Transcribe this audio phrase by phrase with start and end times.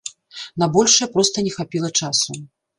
[0.63, 2.43] На большае проста не хапіла часу.